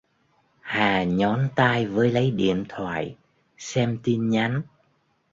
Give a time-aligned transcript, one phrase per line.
[0.61, 3.15] hà nhón tay với lấy điện thoại
[3.57, 4.61] xem tin nhắn